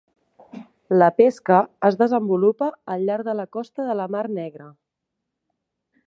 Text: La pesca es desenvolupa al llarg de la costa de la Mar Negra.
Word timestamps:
La 1.01 1.09
pesca 1.17 1.59
es 1.89 1.97
desenvolupa 1.99 2.69
al 2.95 3.05
llarg 3.09 3.27
de 3.27 3.35
la 3.41 3.45
costa 3.57 3.85
de 3.91 3.97
la 4.03 4.11
Mar 4.15 4.25
Negra. 4.39 4.71